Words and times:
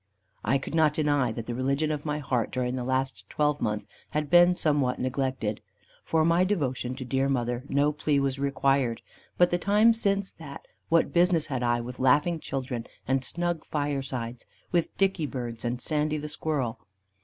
I 0.43 0.57
could 0.57 0.73
not 0.73 0.95
deny, 0.95 1.31
that 1.31 1.45
the 1.45 1.53
religion 1.53 1.91
of 1.91 2.07
my 2.07 2.17
heart, 2.17 2.49
during 2.49 2.75
the 2.75 2.83
last 2.83 3.29
twelvemonth, 3.29 3.85
had 4.09 4.31
been 4.31 4.55
somewhat 4.55 4.97
neglected. 4.97 5.61
For 6.03 6.25
my 6.25 6.43
devotion 6.43 6.95
to 6.95 7.05
dear 7.05 7.29
mother, 7.29 7.65
no 7.69 7.91
plea 7.91 8.19
was 8.19 8.39
required. 8.39 9.03
But 9.37 9.51
the 9.51 9.59
time 9.59 9.93
since 9.93 10.33
that, 10.33 10.65
what 10.89 11.13
business 11.13 11.45
had 11.45 11.61
I 11.61 11.81
with 11.81 11.99
laughing 11.99 12.39
children, 12.39 12.87
and 13.07 13.23
snug 13.23 13.63
firesides, 13.63 14.47
with 14.71 14.97
dickybirds, 14.97 15.63
and 15.63 15.79
Sandy 15.79 16.17
the 16.17 16.29
squirrel? 16.29 16.79